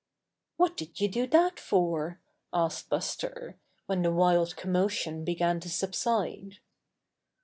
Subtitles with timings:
[0.57, 2.19] 'What did you do that for?"
[2.51, 6.57] asked Buster, when the wild commotion began to subside.